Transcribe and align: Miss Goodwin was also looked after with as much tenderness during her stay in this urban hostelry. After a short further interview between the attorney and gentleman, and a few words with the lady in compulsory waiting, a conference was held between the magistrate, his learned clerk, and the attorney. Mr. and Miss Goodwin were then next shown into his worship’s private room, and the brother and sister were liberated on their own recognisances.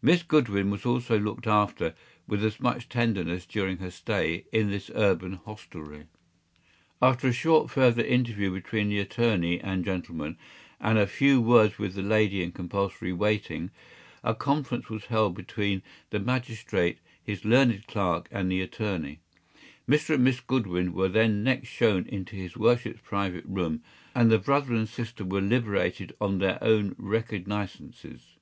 Miss 0.00 0.22
Goodwin 0.22 0.70
was 0.70 0.86
also 0.86 1.18
looked 1.18 1.48
after 1.48 1.96
with 2.28 2.44
as 2.44 2.60
much 2.60 2.88
tenderness 2.88 3.44
during 3.44 3.78
her 3.78 3.90
stay 3.90 4.44
in 4.52 4.70
this 4.70 4.88
urban 4.94 5.32
hostelry. 5.32 6.04
After 7.02 7.26
a 7.26 7.32
short 7.32 7.72
further 7.72 8.04
interview 8.04 8.52
between 8.52 8.88
the 8.88 9.00
attorney 9.00 9.58
and 9.60 9.84
gentleman, 9.84 10.38
and 10.78 10.96
a 10.96 11.08
few 11.08 11.40
words 11.40 11.76
with 11.76 11.94
the 11.94 12.02
lady 12.02 12.40
in 12.40 12.52
compulsory 12.52 13.12
waiting, 13.12 13.72
a 14.22 14.32
conference 14.32 14.88
was 14.88 15.06
held 15.06 15.34
between 15.34 15.82
the 16.10 16.20
magistrate, 16.20 17.00
his 17.20 17.44
learned 17.44 17.88
clerk, 17.88 18.28
and 18.30 18.52
the 18.52 18.60
attorney. 18.60 19.18
Mr. 19.88 20.14
and 20.14 20.22
Miss 20.22 20.38
Goodwin 20.38 20.92
were 20.92 21.08
then 21.08 21.42
next 21.42 21.66
shown 21.66 22.06
into 22.06 22.36
his 22.36 22.56
worship’s 22.56 23.00
private 23.02 23.44
room, 23.44 23.82
and 24.14 24.30
the 24.30 24.38
brother 24.38 24.72
and 24.76 24.88
sister 24.88 25.24
were 25.24 25.40
liberated 25.40 26.14
on 26.20 26.38
their 26.38 26.62
own 26.62 26.94
recognisances. 26.96 28.36